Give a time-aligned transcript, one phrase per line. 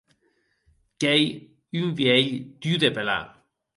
[0.99, 1.23] Qu’ei
[1.79, 3.25] un vielh dur de pelar.